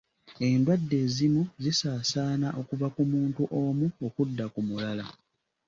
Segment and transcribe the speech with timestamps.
[0.47, 5.05] Endwadde ezimu zisaasaana okuva ku omuntu omu okudda ku mulala.